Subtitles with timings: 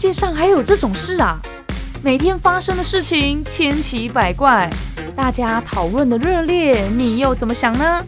[0.00, 1.38] 世界上还有这种事啊！
[2.02, 4.70] 每天发生的事情千奇百怪，
[5.14, 8.02] 大家讨论的热烈，你又怎么想呢？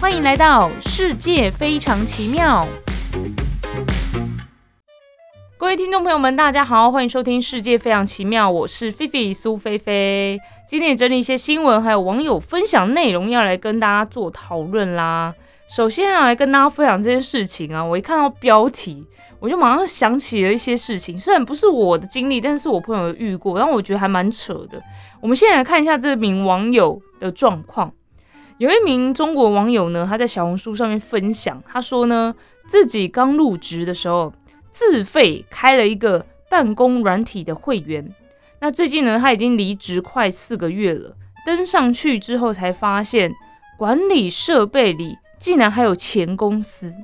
[0.00, 2.64] 欢迎来到世界非常奇妙。
[5.58, 10.38] 各位听众朋友们，大家好，欢迎收听《世界非常奇妙》，我是菲菲苏菲菲。
[10.64, 15.34] 今天也整理一些新闻，还有网友分享内容，要来跟大家做讨论啦。
[15.68, 19.06] 首先啊，来跟大家分享这件事情啊，我一看到标题，
[19.40, 21.18] 我就马上想起了一些事情。
[21.18, 24.80] 虽然不是我的经历，但是我朋友遇过，然后我觉得还蛮扯的。
[25.20, 27.92] 我们先来看一下这名网友的状况。
[28.58, 32.34] 有一名中国网友呢，他在小红书上面分享，他说呢，
[32.68, 34.32] 自己刚入职的时候，
[34.70, 38.14] 自费开了一个办公软体的会员。
[38.60, 43.32] 那最近呢，他已经离职快四个月了，登上去之后才发现，
[43.78, 45.16] 管理设备里。
[45.40, 46.94] 竟然还有前公司，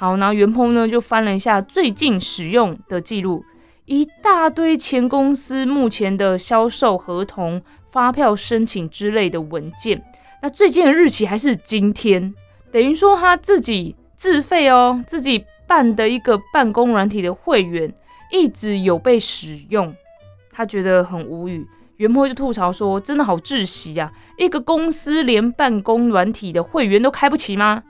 [0.00, 3.44] 好，然后袁鹏呢就翻了一下最近使用的记录，
[3.84, 10.02] 一大堆前公司目前的销售合同、发票申请之类的文件。
[10.40, 12.34] 那最近的日期还是今天，
[12.72, 17.92] 等于说他自己自费哦，自己办的一个办公软体的会员
[18.32, 19.94] 一直有被使用，
[20.50, 21.68] 他觉得很无语。
[21.98, 24.10] 袁鹏就吐槽说：“真的好窒息啊！
[24.38, 27.82] 一个公司连办公软体的会员都开不起吗？”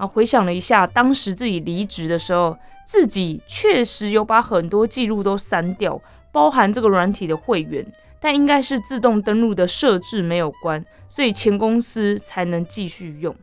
[0.00, 2.56] 啊，回想了一下，当时自己离职的时候，
[2.86, 6.00] 自己确实有把很多记录都删掉，
[6.32, 7.86] 包含这个软体的会员，
[8.18, 13.36] 但应该是自动登录的设置没有关，所以前公司才能继续用。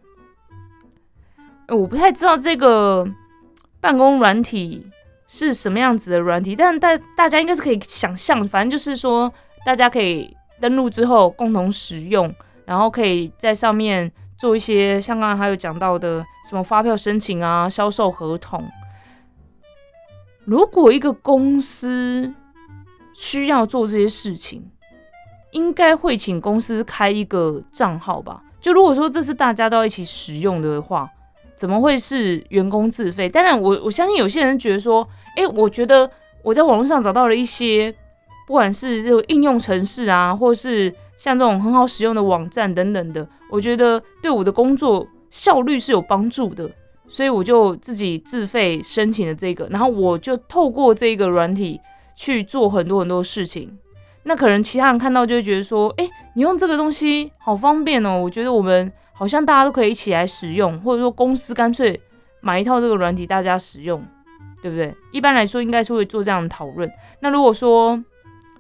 [1.67, 3.07] 我不太知道这个
[3.79, 4.87] 办公软体
[5.27, 9.31] 是什么样子的软体，但大大家应该是可以想象，反正就是说。
[9.65, 18.63] 大家可以登录之后共同使用，然后可以在上面做一些像刚刚还有讲到的什么发票申请啊、销售合同。
[20.45, 22.33] 如果一个公司
[23.13, 24.69] 需要做这些事情，
[25.51, 28.43] 应该会请公司开一个账号吧？
[28.61, 31.09] 就如果说这是大家都要一起使用的话，
[31.53, 33.27] 怎么会是员工自费？
[33.27, 36.09] 当然，我我相信有些人觉得说，诶，我觉得
[36.43, 37.95] 我在网络上找到了一些。
[38.45, 46.69] 不管是这个应用程式啊，或是像这种很好使用的网站等等的，我觉得对我的工作效率是有帮助的，
[47.07, 51.81] 所以我就自己自费申请了这个，然后我就透过这个软体
[52.15, 53.77] 去做很多很多事情。
[54.23, 61.99] 那可能其他人看到就会觉得说，哎，你用这个东西好方便哦，我觉得我们好像大家都可以一起来使用，或者说公司干脆
[62.41, 64.05] 买一套这个软体大家使用，
[64.61, 64.93] 对不对？
[65.13, 66.91] 一般来说应该是会做这样的讨论。
[67.21, 67.97] 那如果说，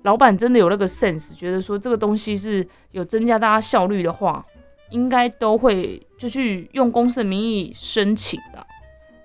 [0.07, 4.41] 老板真的有那个 sense，觉得说这个东西是有增加大家效率的话，
[4.91, 8.65] 应该都会就去用公司的名义申请的，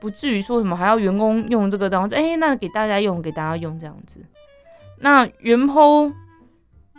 [0.01, 4.19] 不至于说什么还要员工用这个当，哎，那给大家用，给大家用这样子。
[4.99, 6.13] 那原 PO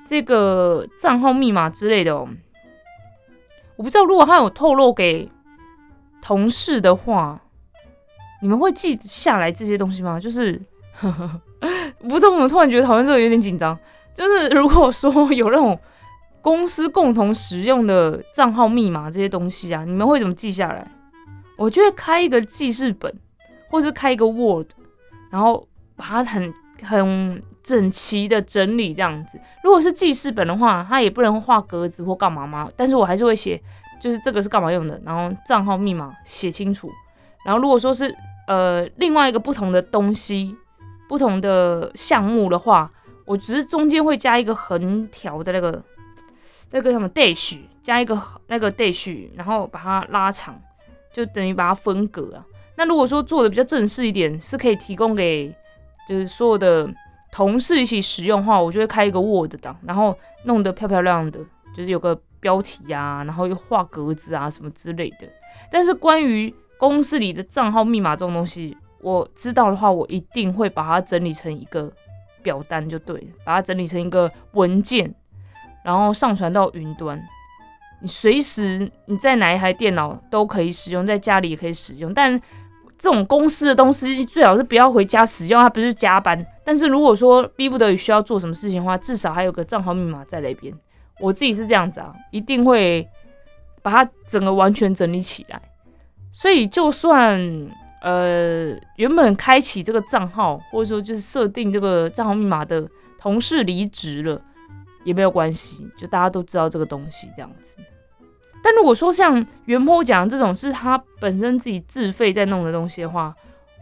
[0.07, 2.29] 这个账号密码之类的，哦，
[3.75, 5.29] 我不知道如果他有透露给
[6.21, 7.41] 同事的话，
[8.41, 10.17] 你们会记下来这些东西吗？
[10.17, 10.61] 就是。
[10.95, 11.41] 呵 呵
[12.07, 13.77] 不知道，我突然觉得讨论这个有点紧张。
[14.13, 15.79] 就是如果说有那种
[16.39, 20.87] 公司共同使用的账号密码这些东西啊，你们会怎么记下来？
[21.57, 23.11] 我就会开一个记事本，
[23.71, 24.67] 或是开一个 Word，
[25.31, 26.53] 然后把它很
[26.83, 29.39] 很整齐的整理这样子。
[29.63, 33.59] 如果是记事本的话，它也不能画格子或干嘛嘛，但是我还是会写，
[33.99, 36.87] 就是这个是干嘛用的，然后账号密码写清楚。
[37.43, 38.15] 然后如果说是
[38.47, 40.55] 呃另外一个不同的东西。
[41.07, 42.91] 不同的项目的话，
[43.25, 45.83] 我只是中间会加一个横条的那个
[46.71, 50.59] 那个什么 dash，加一个那个 dash，然后把它拉长，
[51.13, 52.45] 就等于把它分隔了。
[52.75, 55.53] 那如果说做的比较正式一点，是可以提供给
[56.09, 56.89] 就是所有的
[57.31, 61.39] 同事一起使用的话，我就会开一个 Word 档，然后弄得漂漂亮亮的，
[61.75, 65.29] 就是有个标题啊，然后又画格子啊什么之类的。
[65.71, 71.91] 但是关于公司里的账号密码这种东西，我知道的话，我一定会把它整理成一个
[72.41, 75.13] 表单，就对了，把它整理成一个文件，
[75.83, 77.21] 然后上传到云端。
[78.01, 82.13] 你随时你在哪一台电脑都可以使用，在家里也可以使用。
[82.13, 82.39] 但
[82.97, 86.45] 这种公司的东西最好是不要回家使用，它不是加班。
[86.63, 90.73] 但是如果说逼不得已需要做什么事情的话，至少还有个账号密码在那边。
[91.19, 93.05] 我自己是这样子啊，一定会
[93.81, 95.61] 把它整个完全整理起来。
[96.31, 97.69] 所以就算。
[98.03, 102.85] 呃，原本开启这个账号，或者说就是设定这个账号密码的
[103.17, 104.41] 同事离职了，
[105.05, 107.75] 也没有关系，就大家都知道这个东西这样子。
[108.61, 113.33] 但如果说像袁坡讲这种是他本身自己自费在弄的东西的话，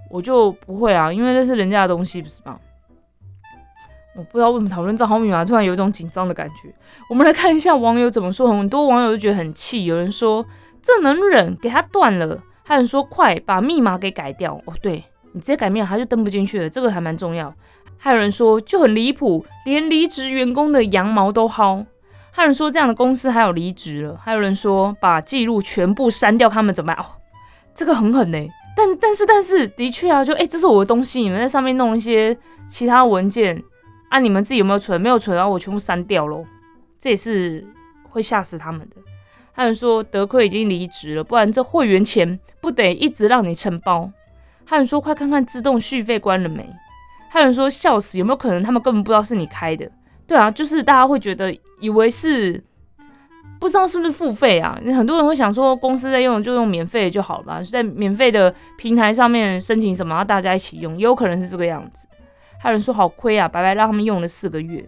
[0.10, 2.60] 我就不会啊，因为那是人家的东西，不是吗？
[4.16, 6.72] 我不知道为什么讨论账号密码突然有一种紧张的感觉。
[7.10, 10.46] 我们来看一下网友怎么说，很多网友都觉得很气，有人说
[10.82, 12.38] 这能忍，给他断了；
[12.72, 14.54] 还有人说快把密码给改掉。
[14.66, 15.04] 哦，对
[15.34, 17.54] 你直接改密码，他就登不进去了，这个还蛮重要。
[17.98, 21.86] 还有人说就很离谱，连离职员工的羊毛都薅。
[22.32, 24.18] 还有人说这样的公司还有离职了。
[24.24, 27.04] 还有人说把记录全部删掉，他们怎么办？
[27.04, 27.06] 哦，
[27.76, 28.38] 这个很狠呢。
[28.78, 32.38] 但但是但是的确啊，就哎，这是我的东西，你们在上面弄一些
[32.70, 33.62] 其他文件。
[34.10, 34.20] 啊！
[34.20, 35.00] 你们自己有没有存？
[35.00, 36.46] 没有存，然后我全部删掉喽。
[37.00, 37.66] 这也是
[38.10, 38.98] 会吓死他们的。
[39.54, 44.12] 还有说德亏已经离职了，不然这会员钱不得一直让你承包。
[44.64, 46.66] 还有说快看看自动续费关了没？
[47.30, 49.90] 还有说笑死，有没有可能他们根本不知道是你开的？
[50.26, 52.64] 对啊，就是大家会觉得以为是
[53.60, 54.80] 不知道是不是付费啊？
[54.96, 62.08] 很多人会想说公司在用就用免费的就好了吧，在免费的平台上面申请什么，然后大家一起用，也有可能是这个样子。
[62.58, 64.88] 还有人说好亏啊，白白让他们用了四个月。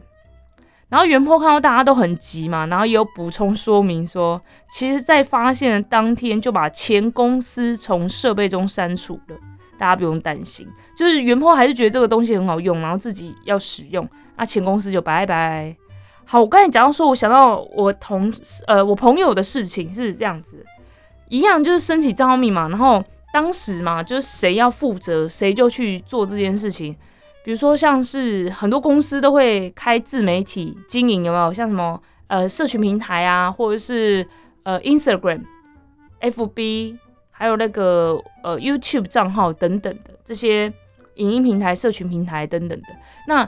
[0.93, 9.35] 然后袁坡看到大家都很急嘛，然后也有补充说明说，其实，在发现的当天就把前公司从设备中删除了，
[9.79, 10.67] 大家不用担心。
[10.95, 14.07] 就是袁坡还是觉得这个东西很好用，然后自己要使用，
[14.37, 15.75] 那前公司就拜拜。
[16.25, 18.31] 好，我刚才讲到说，我想到我同
[18.67, 20.63] 呃我朋友的事情是这样子，
[21.27, 23.03] 一样就是申请账号密码，然后
[23.33, 26.95] 当时嘛，就是谁要负责，谁就去做这件事情。
[27.43, 31.51] 比如说，像是很多公司都会开自媒体经营，有没有？
[31.51, 34.25] 像什么呃，社群平台啊，或者是
[34.63, 35.41] 呃，Instagram、
[36.21, 36.97] FB，
[37.29, 40.71] 还有那个呃，YouTube 账号等等的这些
[41.15, 42.87] 影音平台、社群平台等等的。
[43.27, 43.47] 那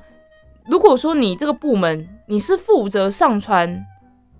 [0.67, 3.85] 如果说你这个部门你是负责上传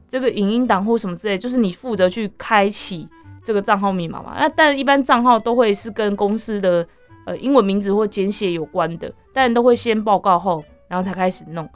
[0.09, 3.07] 这个影音档或什么之类，就是你负责去开启
[3.41, 4.35] 这个账号密码嘛？
[4.37, 6.85] 那但一般账号都会是跟公司的。
[7.27, 11.69] 呃，英文名字或简写有关的，但都会先报告后，然后才开始弄。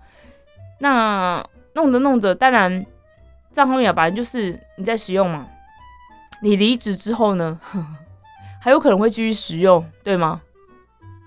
[0.79, 2.85] 那弄着弄着，当然
[3.51, 5.45] 账号密码本来就是你在使用嘛。
[6.41, 7.59] 你离职之后呢，
[8.61, 10.41] 还有可能会继续使用，对吗？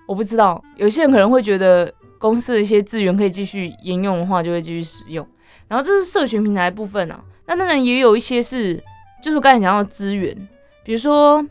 [0.07, 5.25] 我不知道，有些人可能会觉得公司的一些资源可以继续沿用的话，就会继续使用。
[5.67, 8.83] 然后这是社群平台部分啊，那当然也有一些是，
[9.21, 10.35] 就是刚才讲到资源，
[10.83, 11.45] 比如说。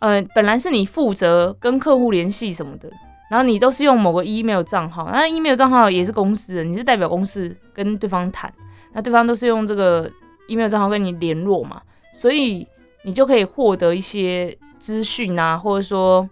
[0.00, 2.90] 呃，本来是你负责跟客户联系什么的，
[3.30, 8.52] 然后你都是用某个 email 账号，那 email 账号也是公司的，你是代表公司跟对方谈，
[8.92, 10.10] 那对方都是用这个
[10.48, 11.80] email 账号跟你联络嘛，
[12.12, 12.66] 所以
[13.04, 16.28] 你就可以获得一些资讯啊，或者说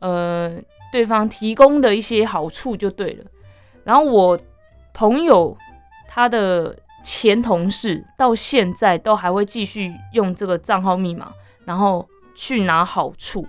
[0.00, 0.52] 呃
[0.92, 3.24] 对方提供的一些好处就对了。
[3.84, 4.38] 然后我
[4.92, 5.56] 朋友
[6.08, 11.32] 他的前同事到现在都还会继续用这个账号密码，
[11.64, 12.06] 然后。
[12.34, 13.46] 去拿好处，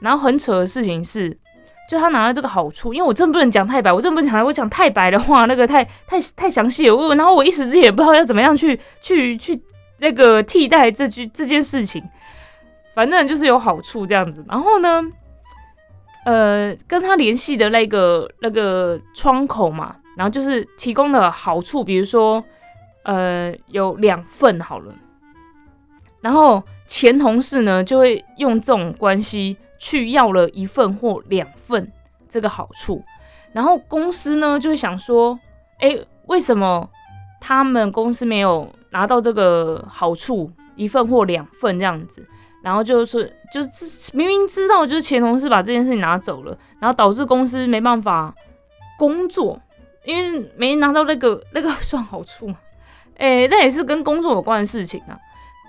[0.00, 1.38] 然后很扯的事情是，
[1.88, 9.60] 就他拿了这个好处，因为我真不能讲太白，我真不能讲，我讲太白的话，那个太太太详细了，我然后我一时之间也不知道要怎么样去去去
[9.98, 12.02] 那个替代这句这件事情，
[12.94, 14.44] 反正就是有好处这样子。
[14.48, 15.02] 然后呢，
[16.24, 22.44] 呃，跟他联系的那个那个窗口嘛，然后就是提供的好处，比如说，
[23.04, 24.92] 呃，有两份好了。
[26.20, 31.92] 然后前同事呢，就会用这种关系去要了一份或两份
[32.28, 33.02] 这个好处，
[33.52, 35.38] 然后公司呢就会想说，
[35.78, 36.88] 哎，为什么
[37.40, 42.26] 他们公司没有拿到这个好处一份或两份这样子？
[42.62, 48.34] 然后就是，就是明明知道就是前同事把这件事情拿走了，然后导致公司没办法
[48.98, 49.60] 工作，
[50.04, 52.56] 因为没拿到那个 那个算好处嘛？
[53.18, 55.16] 哎，那也是跟工作有关的事情啊。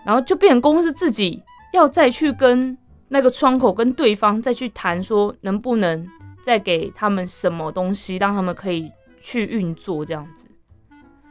[0.04, 2.76] 然后就变成公司自己要再去跟
[3.10, 6.06] 那个窗口跟对方再去谈，说能不能
[6.44, 10.46] 再给他们什么东西，让他们可以去运作，这样子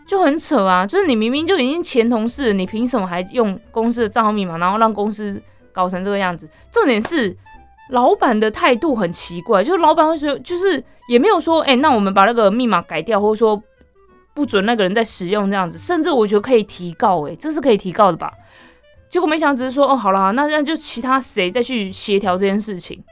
[0.06, 0.87] 就很扯啊！
[0.87, 5.42] 就是你明明就已经前同事，你凭什么还用公司的账号密码，然后让公司
[5.73, 6.49] 搞成这个样子？
[6.71, 7.37] 重点是
[7.90, 13.61] 老板的态度很奇怪，就是老板会说，就是也没有说，哎，那我们把那个密码改掉，或者说
[14.33, 18.33] 不准那个人在使用这样子，甚至我觉得可以提告，哎，这是可以提告的吧？
[19.16, 23.02] 结果没想，只是说哦，好了，那那就其他谁再去协调这件事情。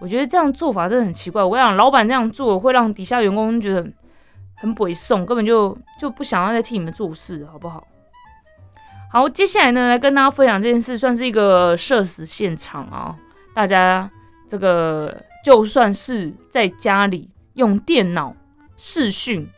[0.00, 1.42] 我觉得这样做法真的很奇怪。
[1.42, 3.84] 我想，老板这样做会让底下员工觉得
[4.54, 7.84] 很猥琐，根本就就不想要再替你们做事，好不好？
[9.10, 13.16] 好，接下来呢，来跟大家分享这件事，算是一个社死现场啊。
[13.52, 14.08] 大家
[14.48, 18.32] 这个就算是在家里用电脑
[18.76, 19.50] 视讯，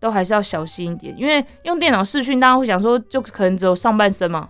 [0.00, 4.48] 都还是要小心一点，因为用电脑视讯，大家会想说，就可能只有上半身嘛。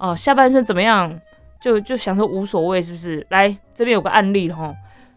[0.00, 1.20] 哦，下半身怎么样？
[1.60, 3.26] 就就想说无所谓，是不是？
[3.28, 4.74] 来这边有个案例哈，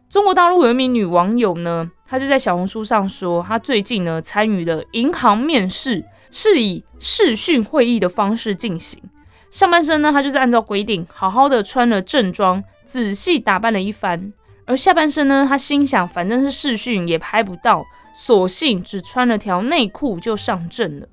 [0.10, 9.02] 中国大陆有一名女网友呢，她就在小红书上说，她最近呢参与了银行面试，是以视讯会议的方式进行。
[9.50, 14.34] 上半身呢，他就是按照规定好好的穿了正装，仔细打扮了一番。
[14.66, 21.08] 而下半身呢，他心想，反正是视讯也拍不到，索性只穿了条内裤就上阵了。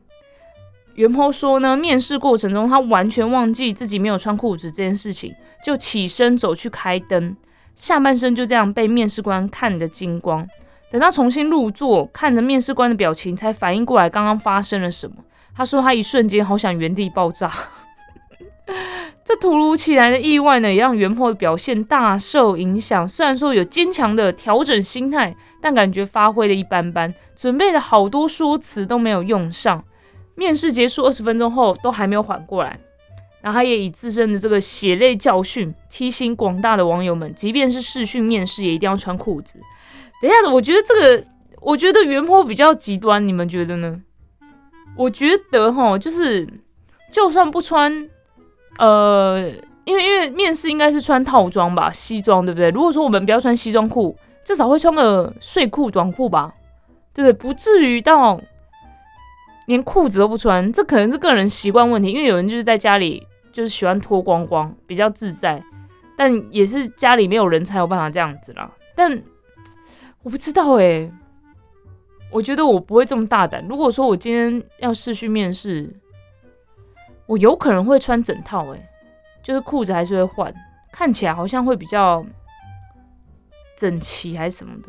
[1.01, 7.35] 袁坡说呢，面试过程中他完全忘记自己没有穿裤子这件事情，就起身走去开灯，
[7.75, 10.47] 下半身就这样被面试官看得精光。
[10.91, 15.17] 等他重新入座，看着面试官的表情，才反应过来刚刚发生了什么。
[15.57, 17.51] 他说他一瞬间好想原地爆炸。
[19.25, 23.09] 这突如其来的意外呢，也让袁坡的表现大受影响。
[23.09, 29.83] 虽然说有坚强的调整心态，但感觉发挥的一般般，准备了好多说辞都没有用上。
[30.41, 32.81] 面试结束二十分钟后，都还没有缓过来。
[33.43, 39.59] 然后他也以自身的这个血泪教训，提醒广大的网友们，即便是试训面试，也一定要穿裤子。
[40.23, 41.25] 等一下，我觉得这个，
[41.61, 44.01] 我觉得袁坡比较极端，你们觉得呢？
[44.97, 46.49] 我觉得哈，就是
[47.13, 48.09] 就算不穿。
[48.79, 49.51] 呃，
[49.85, 52.71] 因为因为面试应该是穿套装吧，西装对不对？
[52.71, 56.55] 如果说我们不要穿西装裤，至少会穿个睡裤、短裤吧，
[57.13, 57.33] 对不对？
[57.33, 58.41] 不至于到
[59.71, 62.11] 连裤子都不穿，这可能是个人习惯问题。
[62.11, 65.63] 因为有人就是在家里就是喜欢脱光光，比较自在，
[66.17, 68.69] 但也是家里没有人才有办法这样子啦。
[68.97, 69.23] 但
[70.25, 71.09] 我不知道哎，
[72.33, 73.65] 我觉得我不会这么大胆。
[73.69, 75.89] 如果说我今天要试去面试。
[77.27, 78.89] 我有可能会穿整套，诶，
[79.41, 80.53] 就是裤子还是会换，
[80.91, 82.27] 看起来好像会比较
[83.77, 84.89] 整齐还是什么的。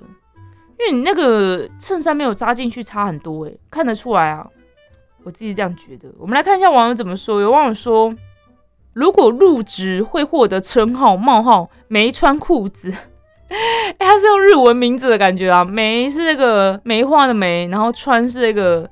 [0.80, 4.50] 因为你那个衬衫没有扎进去，差很多，诶，看得出来啊。
[5.24, 6.10] 我自己这样觉得。
[6.18, 7.42] 我们来看一下网友怎么说。
[7.42, 8.14] 有网友说，
[8.94, 12.92] 如果入职会获得称号冒号没穿裤子，
[14.00, 15.64] 他是用日文名字的感觉啊。
[15.64, 18.90] 梅是那个梅花的梅，然后穿是那个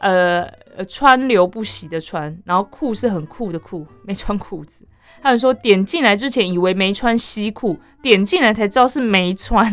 [0.00, 0.50] 呃。
[0.88, 4.88] 川流不息的川，然后酷是很酷的酷，没穿裤子。
[5.20, 9.66] 还有人说点进来之前以为没穿西裤，点进来才知道是没穿。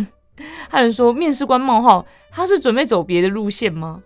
[0.67, 4.01] 还有人说面试官冒号，他是准备走别的路线吗？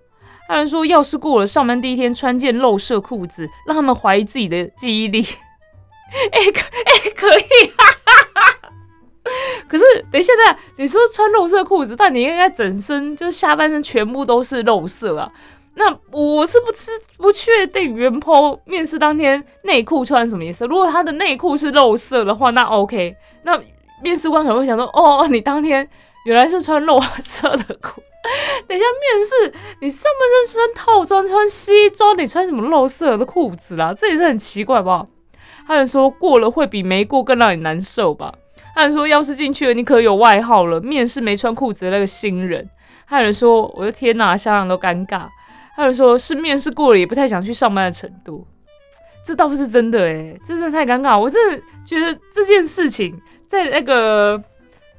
[0.48, 5.26] 还有人说要是过了上班第一天穿件露色裤子，让他们怀疑自己的记忆力。
[6.32, 7.72] 哎可哎可以，
[9.68, 10.32] 可是等一下，
[10.78, 15.32] 你说穿露色裤子，但你应该整身就是下半身全部都是露色啊。
[15.76, 20.68] 那我是不是不确定原坡面试当天内裤穿什么颜色？
[20.68, 23.16] 如果他的内裤是肉色的话，那 OK。
[23.42, 23.60] 那
[24.04, 25.90] 面试官可能会想说：“哦，你当天
[26.26, 28.04] 原来是穿肉色的裤。”
[28.68, 33.94] 等一下面试，你上半身穿套装、穿西装，你穿什么肉色的裤子啦？
[33.94, 35.06] 这也是很奇怪吧？
[35.68, 38.34] 他人说过了会比没过更让你难受吧？
[38.76, 40.80] 他人说要是进去了，你可有外号了？
[40.82, 42.70] 面试没穿裤子的那个新人。
[43.06, 45.28] 还有人说：“我的天哪，想想都尴尬。”
[45.76, 48.48] 还有人说是面试过了也不太想去上班的程度，
[49.26, 51.20] 这倒不是真的诶，真的太尴尬。
[51.20, 54.42] 我真的觉得这件事情在那个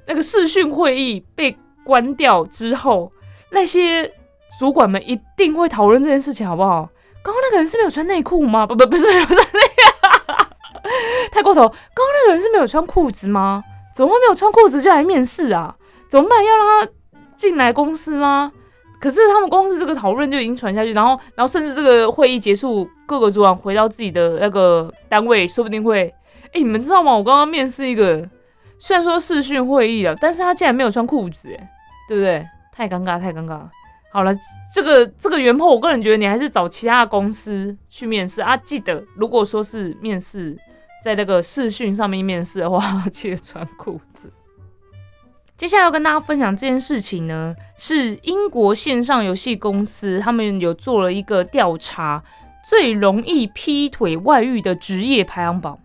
[0.07, 3.13] 那个视讯会议被关掉之后，
[3.51, 4.11] 那些
[4.59, 6.89] 主管们一定会讨论这件事情，好不好？
[7.23, 8.67] 刚刚那个人是没有穿内裤吗？
[8.67, 10.35] 不不不是没有穿内裤，
[11.33, 11.63] 太过头。
[11.63, 13.63] 刚刚那个人是没有穿裤子吗？
[13.95, 15.75] 怎么会没有穿裤子就来面试啊？
[16.09, 16.45] 怎么办？
[16.45, 16.93] 要让他
[17.37, 18.53] 进来公司吗？
[19.01, 26.13] 可是他们光是这个讨论就已经传下去，然后，然后甚至这个会议结束，各个主管回到自己的那个单位，说不定会，
[26.53, 27.15] 哎，你们知道吗？
[27.15, 28.27] 我刚刚面试一个，
[28.79, 31.71] 虽然说视讯会议了，但是他竟然没有穿裤子，哎，
[32.09, 32.47] 对不对？
[32.73, 33.61] 太尴尬，太尴尬。
[34.13, 34.33] 好了，
[34.73, 38.57] 这个这个原破，我个人觉得你还是找其他的公司去面试啊。
[38.57, 40.57] 记得，如果说是面试
[41.03, 42.81] 在那个视讯上面面试的话，
[43.11, 44.33] 记得穿裤子。
[45.57, 52.23] 接下来要跟大家分享这件事情呢，是英国线上游戏公司他们有做了一个调查，
[52.69, 55.79] 最容易劈腿外遇的职业排行榜。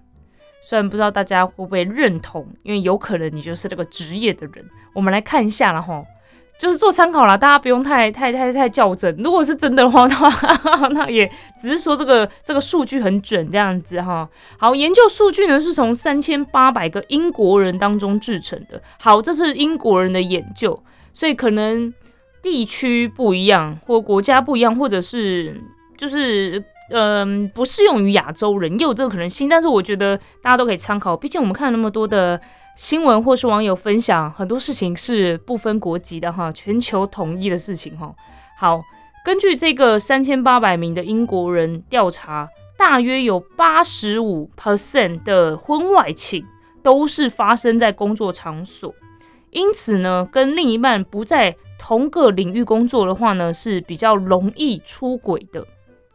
[0.62, 4.66] 虽然不知道大家会不会认同，因为有可能你就是那个职业的人。
[4.94, 6.04] 我们来看一下了哈。
[6.60, 9.16] 就是做参考啦，大家不用太太太太较真。
[9.24, 11.26] 如果是真的话，那 那也
[11.58, 14.30] 只是说这个这个数据很准这样子哈。
[14.58, 18.82] 好，研究数据呢是从三千八百个英国人当中制成的。
[19.00, 21.94] 好，这是英国人的研究，所以可能
[22.42, 25.58] 地区不一样，或国家不一样，或者是
[25.98, 29.48] 就是嗯不适用于亚洲人，也有这个可能性。
[29.48, 32.40] 但是我觉得大家都可以参考，毕竟我们看了那么多的。
[32.76, 38.16] 新闻或是网友分享很多事情是不分国籍的哈，全球统一的事情哈。
[38.58, 38.82] 好，
[39.26, 46.46] 根据这个三千八百名的英国人调查，大约有八十五 percent 的婚外情
[46.82, 48.96] 都是发生在工作场所，
[49.50, 55.68] 因此呢，跟另一半不在同个领域工作的话呢，是比较容易出轨的。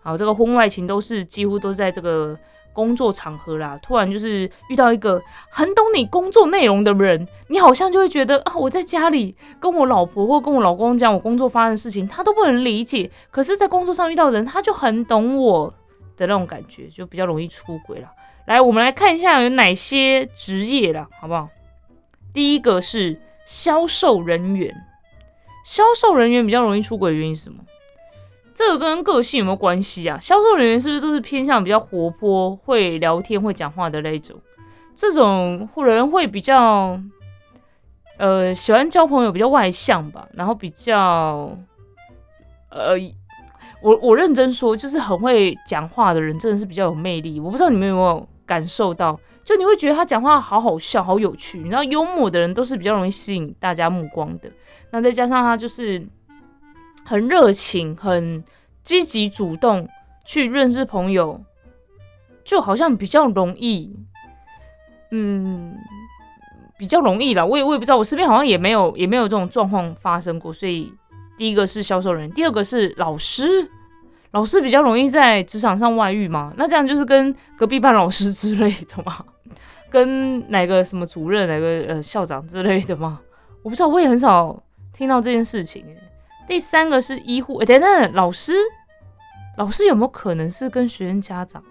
[0.05, 2.39] 好，这个婚外情都是几乎都在这个
[2.75, 3.79] 工作场合啦。
[3.83, 13.11] 突然就是遇到一个很懂你工作内容的人，你好像就会觉得啊，我在家里跟我老婆或跟我老公讲我工作发生的事情，他都不能理解。
[13.31, 15.73] 可是，在工作上遇到人，他就很懂我
[16.19, 18.09] 的那种感觉，就比较容易出轨了。
[18.47, 21.49] 来，我们来看一下有哪些职业啦，好不好？
[22.35, 24.75] 第一个是销售人员，
[25.65, 27.65] 销售人员比较容易出轨的原因是什么？
[28.55, 30.19] 这个跟个性有没有关系啊？
[30.21, 34.37] 销售人员是不是都是偏向比较活泼、会聊天、会讲话的那种？
[34.95, 36.99] 这种人会比较，
[38.17, 40.29] 呃，喜欢交朋友，比较外向吧。
[40.33, 41.59] 然后比较，
[42.71, 42.95] 呃，
[43.83, 47.41] 我我认真说，就是很会讲话的人，真的是比较有魅力。
[47.41, 48.29] 我不知道你们有没有。
[48.47, 51.57] 感受到，就你会觉得他讲话好好笑，好有趣。
[51.61, 54.53] 你知道，幽默的人都是比较容易吸引大家目光的。
[54.91, 56.07] 那再加上他就是
[57.05, 58.43] 很热情、很
[58.83, 59.89] 积极主动
[60.25, 61.41] 去认识朋友，
[62.45, 63.95] 就好像比较容易，
[65.11, 65.75] 嗯，
[66.79, 67.45] 比较容易啦。
[67.45, 70.53] 我也我也不知道，我身边好像也没有也没有这种状况发生过。
[70.53, 70.93] 所以
[71.37, 73.71] 第一个是销售人，第二个是老师。
[74.33, 76.53] 老师比较容易在职场上外遇吗？
[76.57, 79.25] 那这样就是跟隔壁班老师之类的吗？
[79.89, 83.21] 跟哪个什么主任、哪个呃校长之类的吗？
[83.63, 84.61] 我不知道，我也很少
[84.93, 85.87] 听到这件事情。
[86.47, 88.53] 第三个是医护，等等，老师，
[89.57, 91.63] 老师有没有可能是跟学生家长？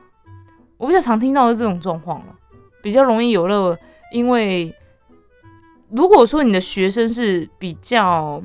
[0.77, 2.35] 我比较常听到的这种状况了，
[2.81, 3.77] 比较容易有了，
[4.11, 4.73] 因为
[5.89, 8.41] 如果说你的学生是比较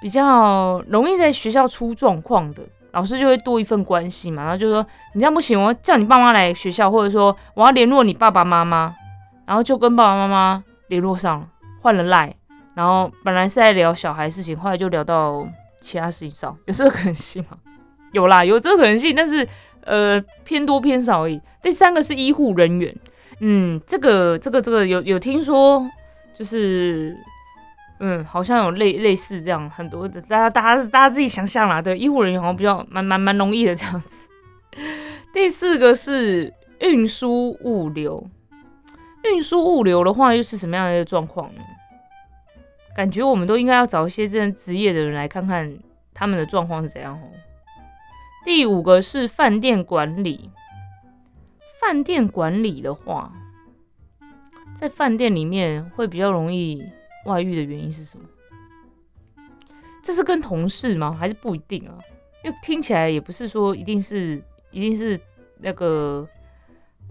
[0.00, 2.62] 比较容易在学校出状况的。
[2.92, 8.94] 老师就会多一份关系嘛，然后就说你这样不行，我要叫你爸妈来学校，或者说我要联络你爸爸妈妈，
[9.44, 11.48] 然后就跟爸爸妈妈联络上了，
[11.82, 12.32] 换了赖，
[12.74, 15.46] 然后本来是在聊小孩事情，后来就聊到
[15.80, 17.58] 其他事情上，有这个可能性吗？
[18.12, 19.46] 有啦，有这个可能性，但是
[19.84, 21.40] 呃偏多偏少而已。
[21.62, 22.94] 第三个是医护人员，
[23.40, 25.88] 嗯，这个这个这个有有听说，
[26.34, 27.16] 就是。
[28.00, 31.80] 嗯，好像有类类似这样很多的，大家大家大家自己想象啦。
[31.80, 34.28] 对，医护人员好像比较蛮蛮蛮容易的这样子。
[35.32, 38.28] 第四个是运输物流，
[39.22, 41.60] 运输物流的话又是什么样的一个状况呢？
[42.94, 45.78] 感觉我们都应该要找一些这样职业的人来看看
[46.12, 47.30] 他们的状况是怎样哦。
[48.44, 50.50] 第五个是饭店管理，
[51.80, 53.32] 饭店管理的话，
[54.74, 56.84] 在饭店里面会比较容易。
[57.24, 58.26] 外遇的原因是什么？
[60.02, 61.16] 这是跟同事吗？
[61.18, 61.96] 还是不一定啊？
[62.44, 65.18] 因为听起来也不是说一定是一定是
[65.60, 66.28] 那个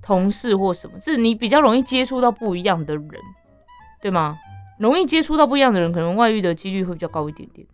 [0.04, 3.10] 同事或什么，是你比较容易接触到不一样的人，
[4.00, 4.38] 对吗？
[4.84, 7.66] 容易接触到不一样的人，可能外遇的几率会比较高一点点。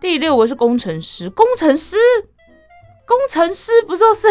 [0.00, 1.96] 第六个是工程师，工程师，
[3.04, 4.28] 工程师不都是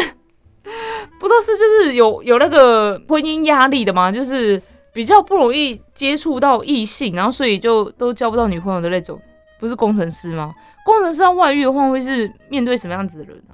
[1.20, 4.10] 不都是就是有有那个婚姻压力的吗？
[4.10, 4.62] 就是。
[4.94, 9.22] 比较不容易接触到异性，然后所以就都交不到女朋友的那种，
[9.60, 10.52] 不是工程师吗？
[10.84, 13.54] 工程师要外遇的话，会是面对什么样子的人啊？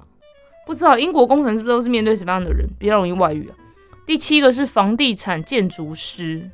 [0.64, 3.52] 不知道英国工程师不都是面对什么样的人比较容易外遇啊？
[4.06, 6.50] 第七个是房地产建筑师，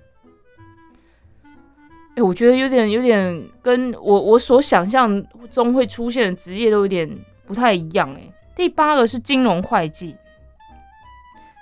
[2.16, 7.08] 哎，我觉得有点有点跟我我所想象中会出现的职业都有点
[7.46, 8.32] 不太一样哎。
[8.56, 10.16] 第八个是金融会计，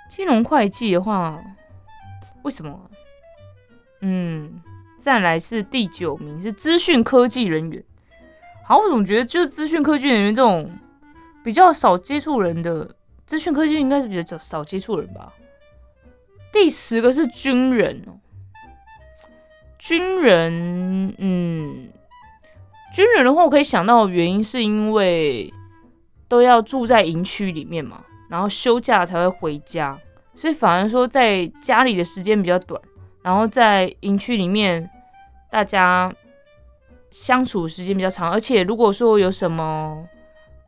[0.09, 1.39] 金融会计的话，
[2.41, 2.89] 为什么？
[4.01, 4.61] 嗯，
[4.97, 7.83] 再来是第九名，是资讯科技人员。
[8.65, 10.71] 好，我总觉得就是资讯科技人员这种
[11.43, 12.89] 比较少接触人的，
[13.25, 15.33] 资讯科技应该是比较少接触人吧。
[16.51, 18.17] 第十个是军人哦，
[19.79, 21.89] 军人，嗯，
[22.93, 25.51] 军人的话，我可以想到的原因是因为
[26.27, 29.97] 都要住在营区里面嘛，然后休假才会回家，
[30.35, 32.79] 所以反而说在家里的时间比较短。
[33.21, 34.89] 然后在营区里面，
[35.49, 36.13] 大家
[37.09, 40.05] 相处时间比较长，而且如果说有什么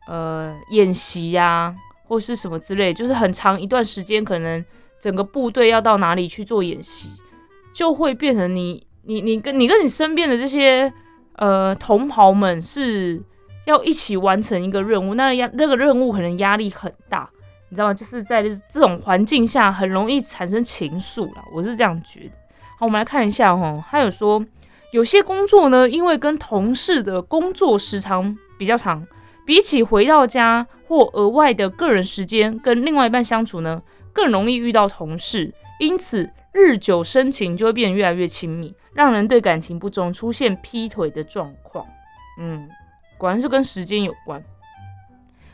[0.08, 1.76] 呃演习呀，
[2.08, 4.63] 或是什么之类，就是很长一段时间，可能
[5.00, 7.10] 整个部队要到哪里去做演习，
[7.74, 10.92] 就会变成你你你跟你跟你身边的这些
[11.36, 13.22] 呃同袍们是
[13.66, 17.30] 要一起完成一个任务，那压那个任务可能压力很大，
[17.70, 17.94] 你知道吗？
[17.94, 22.32] 就是在这种环境下，很容易产生情愫啦，我是这样觉得。
[22.78, 24.44] 好我们来看一下哈，他有说
[24.92, 29.06] 有些工作呢，因为跟同事的工作时长比较长，
[29.46, 41.86] 比起回到家或额外的个人时间跟另外一半相处呢，更容易遇到同事，因此日久生情就会变得越来越亲密，让人对感情不忠，出现劈腿的状况。
[42.40, 42.70] 嗯，
[43.18, 44.44] 果然是跟时间有关。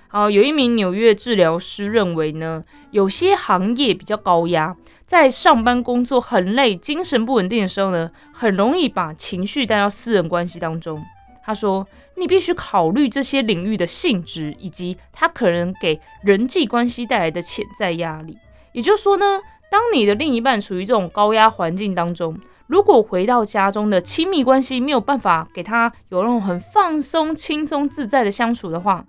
[0.09, 4.73] 好，有一名纽约治疗师认为呢，有些行业比较高压，
[5.05, 11.03] 在上班工作很累、精神不稳定的时候呢，很容易把情绪带到私人关系当中。
[11.43, 18.37] 他说：“你必须考虑这些领域的性质，以及它可能给人际关系带来的潜在压力。
[18.73, 29.05] 也就是说呢，当你的另一半处于这种高压环境当中，如果回到家中的亲密关系没有办法给他有那种很放松、轻松、自在的相处的话，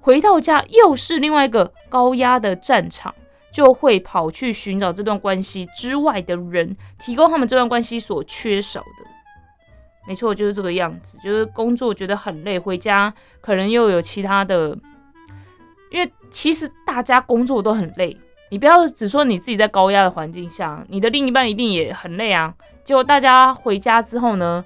[0.00, 3.14] 回到家又是另外一个高压的战场，
[3.52, 9.10] 就会跑去寻找这段关系之外的人，提供他们这段关系所缺少的。
[10.06, 11.18] 没错，就是这个样子。
[11.18, 14.78] 就是工作觉得很累，回家可能又有其他的，
[15.90, 18.16] 因为其实大家工作都很累。
[18.50, 22.54] 你不要只说你自己在高压的环境下，你的另一半一定也很累啊。
[22.84, 24.64] 结果大家回家之后呢？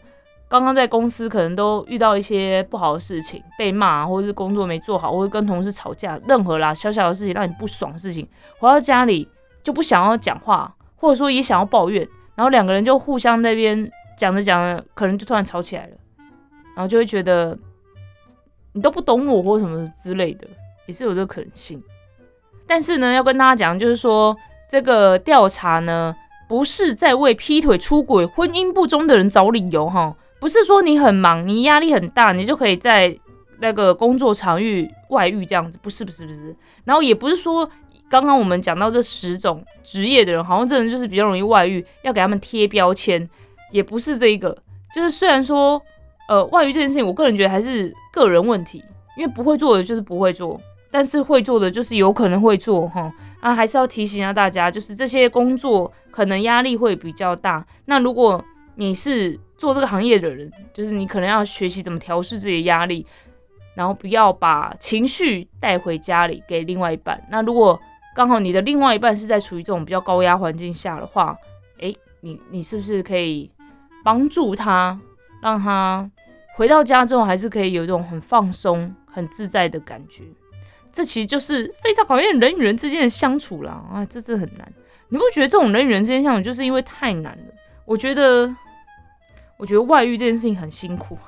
[0.49, 9.29] 刚刚在公司可能都遇到一些不好的事情，被骂，或者是工作没做好，或者跟同事吵架，任何啦小小的事情让你不爽的事情，回到家里
[9.63, 12.03] 就不想要讲话，或者说也想要抱怨，
[12.35, 13.89] 然后两个人就互相那边
[14.19, 15.97] 讲着讲着，可能就突然吵起来了，
[16.75, 17.57] 然后就会觉得
[18.73, 20.49] 你都不懂我或什么之类的，
[20.87, 21.81] 也是有这个可能性。
[22.71, 24.37] 但是呢，要跟大家讲，就是说
[24.69, 26.15] 这个调查呢，
[26.49, 30.15] 不是在为劈腿、出轨、婚姻不忠的人找理由哈。
[30.39, 33.19] 不是说你很忙，你压力很大，你就可以在
[33.59, 36.55] 那个工作场域外遇这样子，不是不是不是。
[36.85, 37.69] 然后也不是说
[38.09, 43.29] 刚刚我们讲到这十种职业的人，好像这人就是比较容易外遇，要给他们贴标签，
[43.73, 44.57] 也不是这一个。
[44.95, 45.83] 就是虽然说，
[46.29, 48.81] 呃，外遇这件事情，我个人觉得还是个人问题，
[49.17, 53.13] 因为不会做的就是不会做，但是会做的就是有可能会做哈。
[53.41, 57.65] 啊，还是要提醒一下大家，就是这些工作可能压力会比较大。
[57.87, 63.07] 那如果你是做这个行业的人，就是你可能要学习怎么调试自己的压力，
[63.75, 67.23] 然后不要把情绪带回家里给另外一半。
[67.31, 67.81] 那如果
[68.15, 71.37] 刚好你的另外一半是在处于这种比较高压环境下的话，
[71.79, 73.51] 诶，你你是不是可以
[74.05, 74.99] 帮助他，
[75.41, 76.11] 让他
[76.57, 80.25] 回到家之后还是可以有一种很放松、很自在的感觉？
[80.93, 83.73] 这其实就是非常考验人与人之间的相处啦。
[83.93, 84.73] 啊，这是很难。
[85.09, 87.55] 你不觉得这种人与人之间相处就是因为太难了？
[87.85, 88.55] 我觉得。
[89.61, 91.19] 我觉得外遇这件事情很辛苦，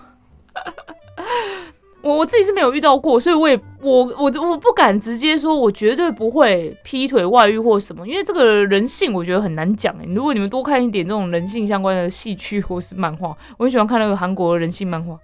[2.00, 10.06] 我我自己是没有遇到过，所以我也我我我不敢直接说，我绝对不会劈腿、外遇或什么，因为这个人性我觉得很难讲哎。
[10.06, 15.14] 如果你们多看一点这种人性相关的戏剧或是漫画，我很喜欢看那个韩国的人性漫画，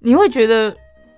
[0.00, 0.76] 你会觉得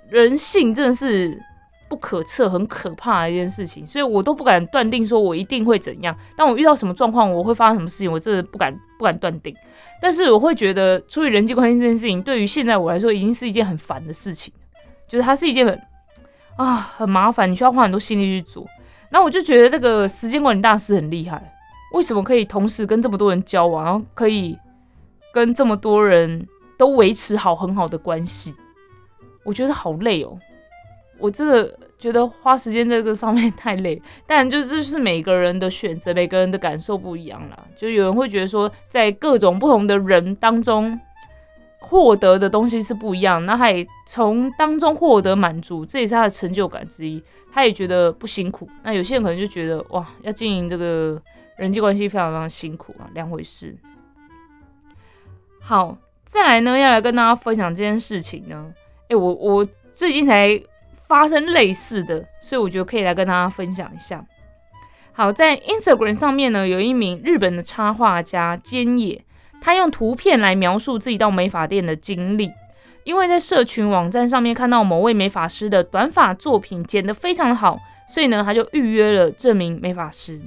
[0.08, 1.42] 人性真的是。
[1.88, 6.16] 不可测，很可怕的一件事情，所以我都不敢断定说我一定会怎样。
[6.36, 9.54] 当我遇到什么状况，我会发生什么事情，我真的不敢不敢断定。
[10.00, 14.52] 但是我会觉得，处理人际关系这件事情，对于现在我来说，已经是一件很烦的事情，
[15.08, 15.80] 就是它是一件很
[16.56, 18.66] 啊很麻烦，你需要花很多心力去做。
[19.10, 21.52] 那我就觉得这个时间管理大师很厉害，
[21.94, 24.58] 为什么可以同时跟这么多人交往，然后可以
[25.32, 26.46] 跟这么多人
[26.76, 28.54] 都维持好很好的关系？
[29.44, 30.36] 我觉得好累哦。
[31.18, 37.58] 我真的觉得花时间在这个上面太累， 但就这是每个人的选择，每个人的感受不一样啦。
[37.74, 41.00] 就有人会觉得说，在各种不同的人当中
[41.78, 47.22] 获得的东西是不一样，那他也从当中获得满足，这也是他的成就感之一。
[47.52, 48.68] 他也觉得不辛苦。
[48.82, 51.20] 那有些人可能就觉得哇，要经营这个
[51.56, 53.74] 人际关系非常非常辛苦啊，两回事。
[55.60, 58.74] 好，再来呢，要来跟大家分享这件事情呢。
[59.08, 60.62] 诶，我我最近才。
[61.08, 64.24] 发生类似的，所以我觉得可以来跟大家分享一下。
[65.12, 69.24] 好，在 Instagram 上面呢，有一名日本的插画家菅野，
[69.60, 72.52] 他用图片来描述自己到美发店的经历。
[73.04, 80.40] 因为在社群网站上面看到某位美发师的短发作品剪得非常好，所以呢，他就预约了这名美发师。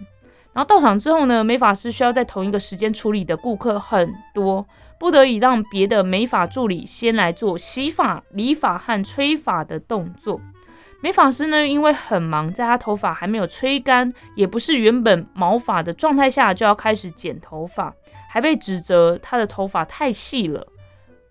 [0.52, 4.68] 然后到场之后呢，美发师需要在同一个时间处理的顾客很多。
[5.00, 10.42] 不得已让别的美发助理先来做洗发、理发和吹发的动作。
[11.02, 17.94] 美发师呢，因为很忙，在他头发还没有吹干，也不是原本毛发的状态下，就要开始剪头发，
[18.30, 20.68] 还被指责他的头发太细了。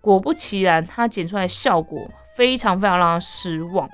[0.01, 3.87] 果不其然，他剪出来效果非常非常让他失望。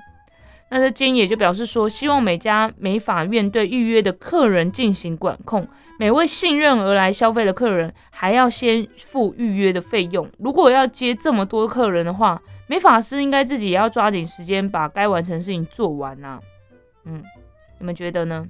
[0.70, 5.68] 那这间也就表示说，希望每家美发院对预约的客人进行管控。
[5.98, 10.28] 每位信任而来消费的客人还要先付预约的费用。
[10.38, 16.38] 如果要接这么多客人的话，美发师应该自己也要抓紧时间把该完成的事情做完啊。
[17.04, 17.22] 嗯，
[17.78, 18.46] 你们觉得呢？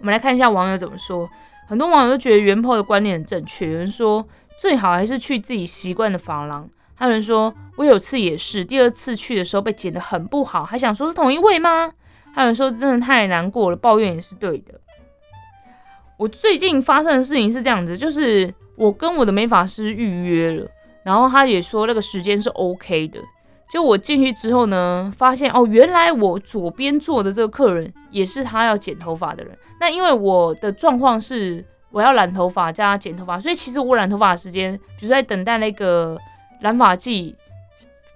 [0.00, 1.28] 我们来看一下网友怎么说。
[1.68, 4.26] 很多网友都觉得元抛的观念很正确，有人说
[4.58, 6.68] 最好还是去自己习惯的发廊。
[6.94, 11.92] 还有人说我有次也是，第二次去的时候被剪得很不好，还想说是同一位吗？
[12.34, 14.80] 还有人说真的太难过了，抱怨也是对的。
[16.16, 20.66] 我最近发生的事情是这样子，就是我跟我的美发师预约了，
[21.02, 23.20] 然后他也说那个时间是 OK 的。
[23.68, 29.58] 就我进去之后呢，发现哦，原来我左边坐的这个客人也是他要剪头发的人。
[29.80, 36.16] 那因为我的状况是我要染头发加剪头发，所以其实我染头发的时间，比如在等待那个
[36.60, 37.34] 染发剂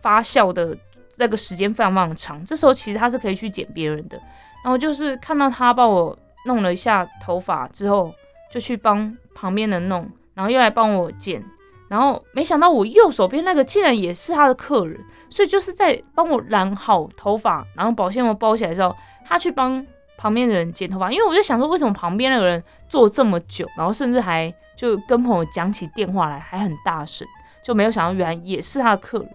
[0.01, 0.75] 发酵的
[1.17, 2.45] 那个时间非常非常长。
[2.45, 4.17] 这时候其实他是可以去剪别人的。
[4.63, 8.13] 然后就是看到他帮我弄了一下头发之后，
[8.51, 11.45] 就去帮旁边的弄，然后又来帮我剪。
[11.89, 14.97] 然后没想到我右手边那个竟然也是他的客人，
[15.29, 19.85] 所以就是在帮我染好头发，然后保鲜膜包起来之后，他去帮
[20.17, 21.11] 旁边的人剪头发。
[21.11, 27.27] 因为我就想说，为什么旁边那个人坐这么久，然后甚至还就跟朋友讲起电话来，还很大声，
[27.61, 29.29] 就没有想到原来也是他的客人。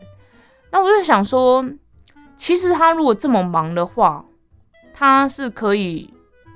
[0.71, 1.65] 那我就想说，
[2.37, 4.23] 其实他如果这么忙的话，
[4.93, 6.13] 他是可以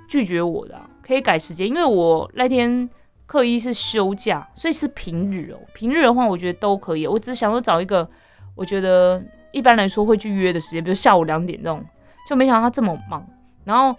[0.09, 2.89] 拒绝我的，可以改时间，因为我那天。
[3.29, 5.59] 课一是休假，所以是平日哦。
[5.75, 7.05] 平日的话，我觉得都可以。
[7.05, 8.09] 我只是想说找一个，
[8.55, 11.85] 我觉得一般来说会去约的时间，比如下午两点那种。
[12.27, 13.23] 就没想到他这么忙。
[13.65, 13.95] 然后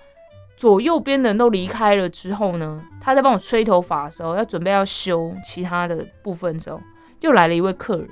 [0.56, 6.80] 左右边的人都离开了之后呢，他在帮我吹头发的时候，要准备要修其他的部分的时候，
[7.20, 8.08] 又来了一位客人。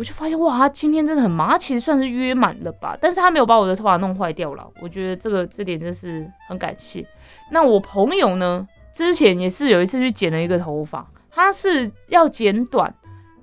[0.00, 1.50] 我就发现哇，他今天真的很忙。
[1.50, 4.66] 他其实算是约满了吧，但是他没有把我的头发弄坏掉了。
[4.80, 7.06] 我觉得这个这点真是很感谢。
[7.50, 8.66] 那我朋友呢？
[8.94, 12.92] 之前也是有一次去剪了一个头发，他是要剪短，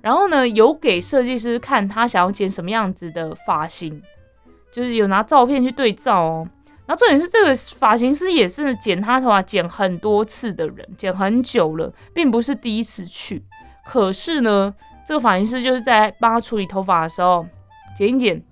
[0.02, 4.02] 然后呢有给设计师看他想要剪什么样子的发型，
[4.72, 6.48] 就是有拿照片去对照哦。
[6.86, 13.44] 然后重点是这个发型师也是剪他头发剪很多次的人，剪很久了，并不是第一次去。
[13.86, 14.74] 可是呢，
[15.08, 17.46] 这个发型师就是在帮他处理头发的时候
[17.96, 18.42] 剪一剪，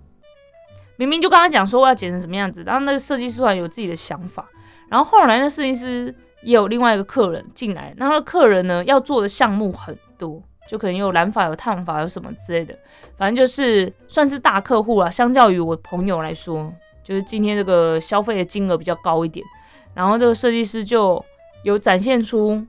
[0.97, 4.49] 明明就跟他讲说我要剪成什么样子，然后那个设计师突然有自己的想法，
[4.89, 6.15] 然后后来那设计师。
[6.43, 12.79] 也有另外一个客人进来，那个客人呢要做的项目很多，就可能有染发、有烫发、有什么之类的，
[13.17, 15.11] 反正就是算是大客户啊。
[15.11, 19.45] 相较于我朋友来说，就是今天这个消费的金额比较高一点。
[19.93, 21.25] 然后这个设计师就
[21.65, 22.65] 有展现出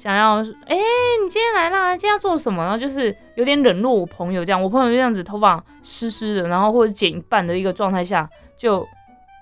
[0.00, 0.76] 想要，哎，
[1.22, 2.62] 你今天来啦，今天要做什么？
[2.62, 4.62] 然后就是有点冷落我朋友这样。
[4.62, 8.82] 我朋友就这样子，头发湿湿的，然后或者剪一半的一个状态下，就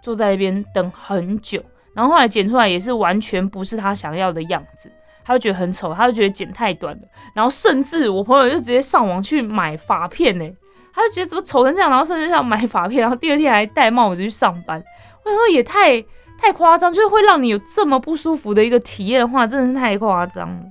[0.02, 1.62] 坐在那边等很久。
[1.94, 4.90] 然后后来剪出来也是完全不是他想要的样子，
[5.24, 7.02] 他就觉得很丑，他就觉得剪太短了。
[7.32, 10.50] 然后甚至我朋友就直接上网去买发片呢，
[10.92, 14.82] 他就觉得怎么丑成这样，然后甚至要买发片，然后第二天还戴帽子去上班。
[15.24, 16.04] 我说也太
[16.38, 20.62] 太夸张，就是会让你有这么不舒服的一个体验的话，真的是太夸张了。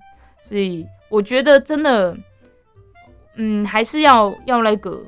[0.42, 2.18] 所以我觉得真的，
[3.36, 5.04] 嗯，还是要要那个，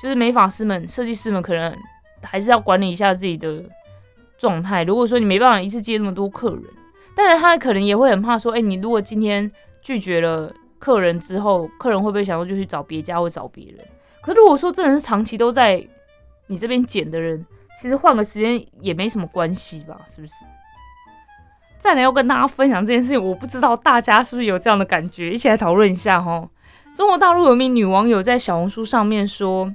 [0.00, 1.74] 就是美发师们、设计师们可能
[2.22, 3.64] 还是要管理一下自己的。
[4.38, 6.62] 状态，如果说你没办法一次接那么多客人，
[7.14, 13.82] 但是他可能也会很怕说，哎，你如果今天拒绝了客人之后，客人会不会想说就去找别家或找别人？
[14.20, 15.82] 可如果说真的是长期都在
[16.48, 17.46] 你这边剪的人，
[17.80, 20.34] 其实换个时间也没什么关系吧，是不是？
[21.78, 26.48] 再来要跟大家分享这件事情，我不知道大家是不是有这样的感觉，一起来讨论一下哈。
[26.96, 29.70] 中国大陆有名女网友在小红书上面说，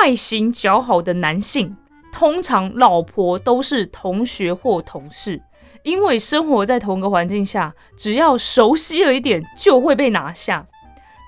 [0.00, 1.76] 外形较好的男性。
[2.12, 5.40] 通常老婆都是同学或同事，
[5.82, 10.66] 因为生活在同一个环境下，只要熟悉了一点就会被拿下。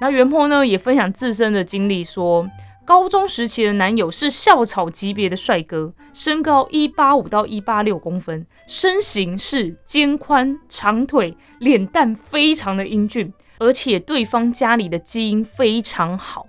[0.02, 2.46] 那袁坡呢也分享自身的经历，说
[2.86, 16.46] 高中时期的男友是校草级别的帅哥，身高一八五到一八六公分，身形是肩宽长腿，脸蛋非常的英俊，而且对方家里的基因非常好。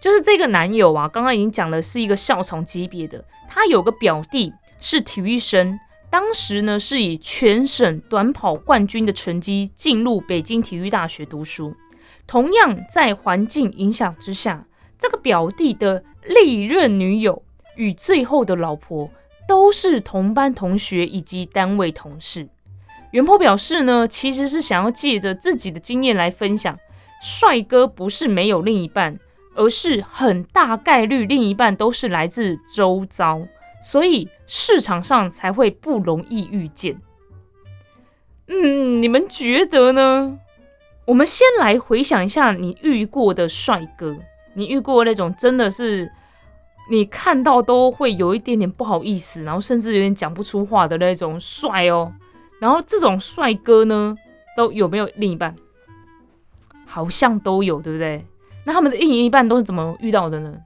[0.00, 3.24] 就是这个男友啊，刚刚已经讲了是一个校草级别的。
[3.48, 5.78] 他有个表弟是体育生，
[6.10, 11.76] 当时呢是以全省短跑冠军的成绩进入北京体育大学读书。
[12.26, 14.66] 同样在环境影响之下，
[14.98, 17.42] 这个表弟的历任女友
[17.76, 19.10] 与最后的老婆
[19.48, 22.48] 都是同班同学以及单位同事。
[23.12, 26.78] 袁坡表示呢，其实是想要借着自己的经验来分享，
[27.22, 29.18] 帅哥不是没有另一半。
[29.58, 33.48] 而是很大概率另一半都是来自周遭，
[33.80, 37.00] 所以市场上才会不容易遇见。
[38.48, 40.38] 嗯，你们觉得呢？
[41.06, 44.18] 我们先来回想一下你遇过的帅哥，
[44.56, 46.10] 你遇过那种真的是
[46.90, 52.12] 你看到都会有一点点不好意思，然后甚至有点讲不出话的那种帅哦。
[52.58, 54.16] 然后这种帅哥呢，
[54.56, 55.54] 都有没有另一半？
[56.86, 58.24] 好像都有，对不对？
[58.64, 60.56] 那他们的另一半都是怎么遇到的呢？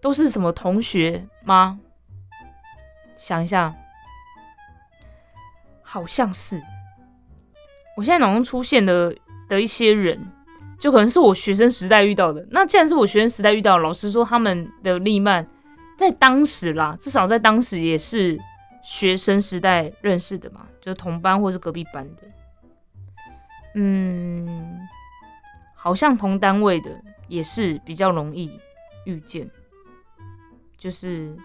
[0.00, 1.80] 都是什么同学吗？
[3.16, 3.74] 想一下，
[5.82, 6.60] 好像是。
[7.96, 9.16] 我现在脑中出现的
[9.48, 10.30] 的一些人，
[10.78, 12.46] 就可能是我学生时代遇到的。
[12.50, 15.46] 那既然是我学生时代遇到，老师说，他们的另一半
[15.96, 18.38] 在当时啦，至少在当时也是
[18.82, 22.22] 学生时代认识的嘛，就同班或是隔壁班的。
[23.74, 24.88] 嗯，
[25.74, 26.90] 好像同单位的
[27.26, 28.58] 也是比较容易
[29.04, 29.50] 遇见，
[30.76, 31.36] 就是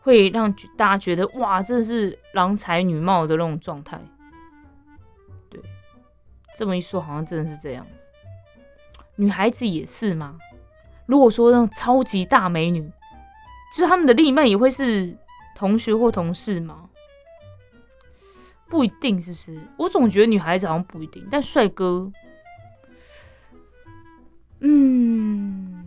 [0.00, 3.98] 会让大家觉得哇，真的是郎才女貌的那种状态。
[5.48, 5.60] 对，
[6.56, 8.08] 这么一说，好像真的是这样子。
[9.16, 10.36] 女孩子也是吗？
[11.06, 12.90] 如果说那种超级大美女，
[13.74, 15.16] 就是他们的另一半也会是
[15.54, 16.88] 同学或同事吗？
[18.68, 19.60] 不一定是不是？
[19.76, 22.10] 我总觉得女孩子好像不一定，但帅哥，
[24.60, 25.84] 嗯，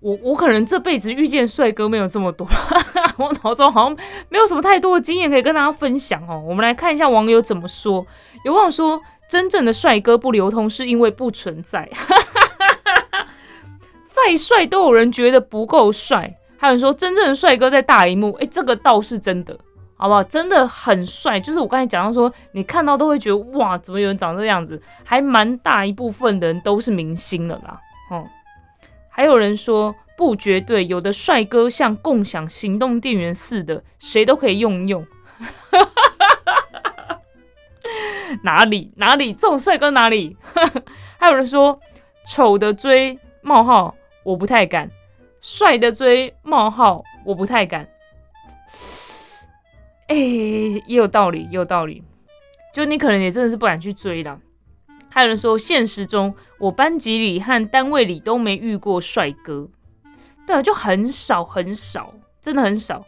[0.00, 2.46] 我我可能这辈子遇见帅哥没有这么多，
[3.16, 3.96] 我脑中好像
[4.28, 6.38] 没有什么太多的经验可以跟大家分享哦。
[6.46, 8.06] 我们来看一下网友怎么说。
[8.44, 11.88] 有网友说，真正的帅哥不流通是因为不存在，
[14.06, 16.38] 再帅都有人觉得不够帅。
[16.56, 19.58] 还有人说，真正的帅哥在大荧幕，哎，这个倒是真的。
[20.00, 20.22] 好不好？
[20.22, 24.80] 真的很帅，就是我刚才讲到说，你看到都会觉得哇，怎么有人长这样子？
[25.04, 27.80] 还蛮大一部分的人都是明星了啦。
[28.12, 28.24] 哦，
[29.10, 35.04] 还有人说不绝对，有的帅哥像共享行动电源似的，谁都可以用用。
[38.42, 40.36] 哪里哪里这种帅哥哪里？
[41.18, 41.78] 还有人说
[42.26, 44.90] 丑的追冒号我不太敢，
[45.40, 47.88] 帅的追冒号我不太敢。
[50.08, 52.02] 哎，也有道理，也有道理。
[52.72, 54.38] 就你可能也真的是不敢去追了。
[55.10, 59.68] 还有人说，现实中我班级里和单位里都没遇过帅哥，
[60.46, 63.04] 对啊，就很少很少，真的很少。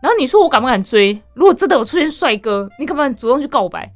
[0.00, 1.20] 然后你说我敢不敢追？
[1.34, 3.90] 如果真的有出现帅哥，你敢不敢主动去告白？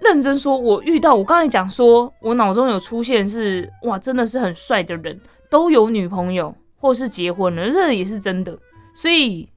[0.00, 8.58] 认真说，我遇到我刚才讲说，我脑中有出现是哇，真的是很帅的人，都有女朋友或是结婚了，这也是真的。
[8.94, 9.48] 所以。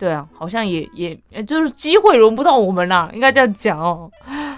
[0.00, 4.08] 对啊，好像也也就是机会轮不到我们啦，应该这样讲哦。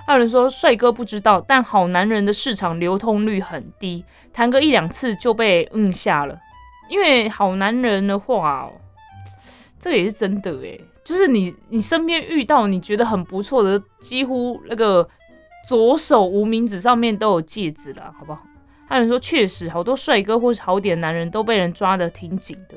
[0.07, 6.39] 还有人说帅哥不知道，但好男人的市场流通率很低，谈个一两次就被摁下了。
[6.91, 8.71] 因为好男人的话，
[9.81, 15.09] 这也是真的诶，就是你你身边遇到你觉得很不错的，几乎那个
[15.67, 18.43] 左手无名指上面都有戒指了，好不好？
[18.87, 22.77] 还有人说确实好多帅哥或是好点男人都被人抓的挺紧的。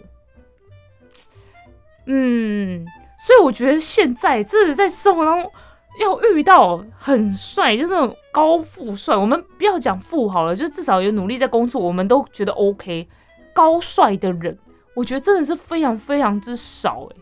[2.05, 2.85] 嗯，
[3.19, 5.51] 所以我觉得现在真的在生活当中
[5.99, 9.15] 要遇到很帅，就是那种高富帅。
[9.15, 13.07] 我们不要讲富好了，就至少有努力在工作，我们都觉得 OK。
[13.53, 14.57] 高帅的人，
[14.95, 17.15] 我觉得真的是非常非常之少，哎，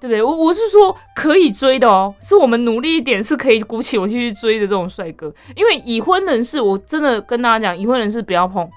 [0.00, 0.22] 对不对？
[0.22, 5.32] 我我是说可以追的哦，是我们努力一点是可以鼓起勇气去追的这种帅哥。
[5.54, 8.68] 因为已婚人士，我真的跟大家讲，已婚人士不要碰。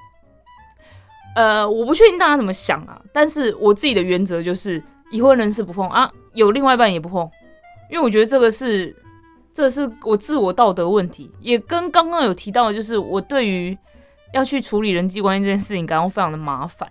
[1.35, 4.81] 呃，我不确定大家怎么想啊，但是我自己的原则就是。
[5.13, 7.29] 已婚人士不碰啊，有另外一半也不碰，
[7.89, 8.95] 因为我觉得这个是，
[9.51, 13.77] 这是我自我道德问题，也跟刚刚有提到的，就是我对于
[14.33, 16.89] 要去处理人际关系这件事情感到非常的麻烦，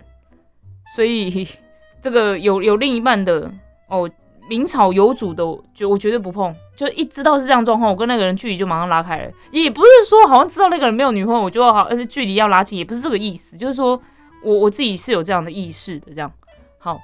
[0.95, 1.47] 所以
[2.01, 3.51] 这个有有另一半的
[3.87, 4.09] 哦，
[4.49, 14.01] 明草有主的，就我绝对不碰，就一知道是这样状况，我跟那个人距离就马上拉开了，也不是说好像知道那个人没有女朋友，我就好，而且距离要拉近，也不是这个意思，就是说
[14.43, 16.31] 我我自己是有这样的意识的，这样
[16.77, 16.99] 好。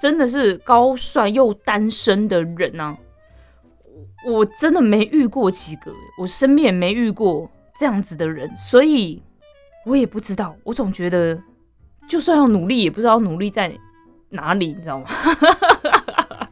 [0.00, 2.96] 真的是高帅又单身的人呐，
[4.24, 9.20] 我真的没遇过几个，我身边也没遇过这样子的人，所以
[9.84, 10.54] 我也不知道。
[10.62, 11.36] 我总觉得，
[12.08, 13.72] 就算要努力，也不知道努力在
[14.30, 15.06] 哪里，你知道吗？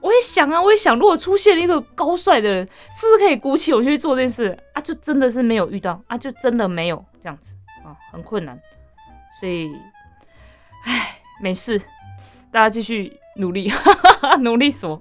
[0.00, 4.82] 我也想啊，我也想，如果出现了一个高帅的人，是不是可以鼓起勇气去做这件事啊？
[4.82, 7.54] 就真的是没有遇到啊，就真的没有这样子
[7.84, 8.58] 啊，很困难。
[9.38, 9.72] 所以，
[10.84, 11.80] 唉，没事。
[12.50, 13.72] 大家继续努力，
[14.42, 15.00] 努力说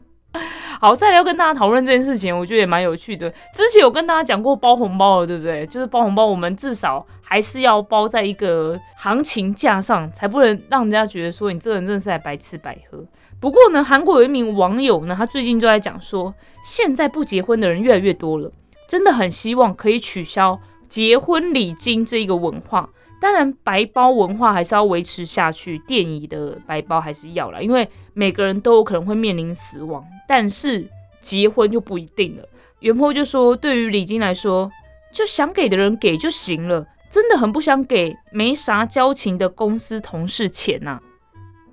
[0.81, 0.95] 好。
[0.95, 3.29] 再来要跟大家讨论这件事情，我觉得也蛮有趣的。
[3.53, 5.65] 之前有跟大家讲过包红包了，对不对？
[5.67, 13.05] 就是包红包，我们至少还是要包在一个行情价上，才不能让人家觉得说你这人真的是在白吃白喝。
[13.39, 18.51] 不过呢，韩国有一名网友呢，他最近就在讲说，现在不结婚的人越来越多了，
[18.87, 22.89] 真的很希望可以取消结婚礼金这一个文化。
[23.21, 30.03] 当然，白包文化还是要维持下去，电椅的白包还是要啦，因为每个人都有可能会面临死亡。
[30.27, 32.43] 但是结婚就不一定了。
[32.79, 34.71] 袁坡就说，对于礼金来说，
[35.13, 40.99] 就想给的人给就行了，真的很不想给没啥交情的公司同事钱呐。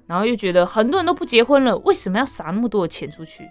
[0.06, 3.48] 然后又觉得很多人都不结婚了，为什么要撒那么多的钱出去？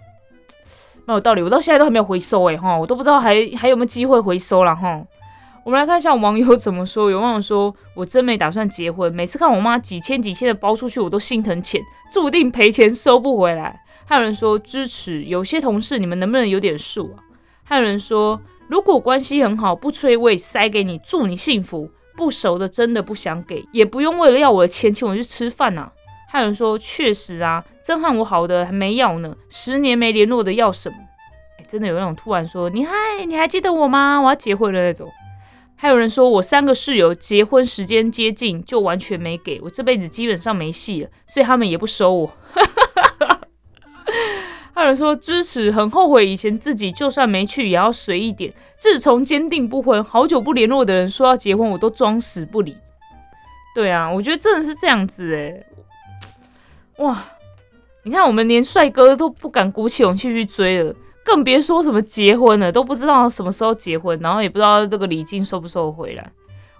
[1.04, 5.04] 没有道理，我到现在都还没有回收哎哈，我都不知道还还有没有机会回收了哈。
[5.68, 7.10] 我们来看一下网友怎么说。
[7.10, 11.78] 有网友说：“我真没打算结婚，每次看我妈几千几千的包出去，我都心疼钱，
[12.10, 17.20] 注定赔钱收不回来。”还有人说支持，有些同事你们能不能有点数啊？
[17.64, 21.90] 还有人说，如果关系很好，不催我也塞给你，祝你幸福。
[22.16, 25.92] 不熟的真的不想给，也不用为了要我的钱请我去吃饭呐。
[26.30, 30.96] 还有人说：“确实啊，真和我好的还没要呢，十年没联络的要什么？”
[31.60, 32.92] 哎，真的有那种突然说：“你嗨，
[33.26, 34.18] 你还记得我吗？
[34.18, 35.06] 我要结婚了那种。”
[35.80, 42.36] 还有人说我三个室友结婚时间接近，就完全没给我，这辈子基本上没戏了，所以他们也不收我。
[44.74, 48.52] 还有人说支持，很后悔以前自己就算没去也要随一点。
[48.76, 52.76] 自从坚定不婚，好久不联络的人说要结婚，我都装死不理。
[53.72, 55.64] 对啊，我觉得真的是这样子哎。
[56.98, 57.24] 哇，
[58.02, 60.92] 你看我们连帅哥都不敢鼓起勇气去追了，
[61.28, 66.26] 更别说什么结婚了，都不知道什么时候结婚，然后也不知道这个礼金收不收回来。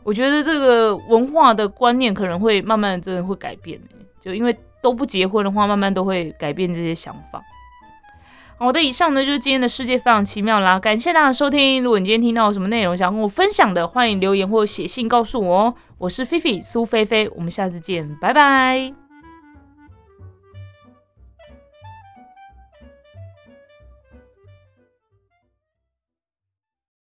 [0.03, 3.79] 我觉得这个文化的观念可能会慢慢真的会改变，
[4.19, 7.43] 就因为都不结婚的话，慢慢都会改变这些想法。
[8.59, 11.83] 好的，以上呢就是今天的世界非常奇妙啦，感谢大家收听。
[11.83, 15.75] 如果你今天听到什么内容想跟我分享的，欢迎留言或写信告诉我哦。
[15.99, 19.08] 我是菲菲苏菲菲，我们下次见，拜拜。